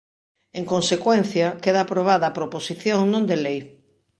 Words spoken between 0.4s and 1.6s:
En consecuencia,